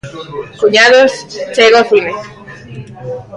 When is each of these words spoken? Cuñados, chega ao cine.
Cuñados, 0.61 1.11
chega 1.55 1.77
ao 1.79 1.87
cine. 1.91 2.11